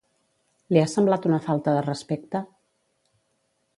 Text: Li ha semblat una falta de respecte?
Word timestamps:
Li 0.75 0.79
ha 0.83 0.85
semblat 0.93 1.27
una 1.31 1.39
falta 1.49 1.75
de 1.77 1.85
respecte? 1.89 2.45